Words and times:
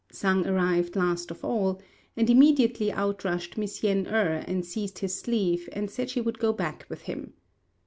Sang 0.11 0.47
arrived 0.47 0.95
last 0.95 1.29
of 1.29 1.45
all; 1.45 1.79
and 2.17 2.27
immediately 2.27 2.91
out 2.91 3.23
rushed 3.23 3.55
Miss 3.55 3.83
Yen 3.83 4.05
êrh 4.07 4.43
and 4.47 4.65
seized 4.65 4.97
his 4.97 5.13
sleeve, 5.13 5.69
and 5.73 5.91
said 5.91 6.09
she 6.09 6.21
would 6.21 6.39
go 6.39 6.51
back 6.51 6.87
with 6.89 7.01
him. 7.03 7.33